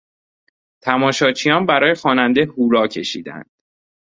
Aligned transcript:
تماشاچیان 0.81 1.65
برای 1.65 1.93
خواننده 1.95 2.45
هورا 2.45 2.87
کشیدند. 2.87 3.49